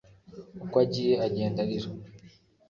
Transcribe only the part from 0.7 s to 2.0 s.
agiye agenda arira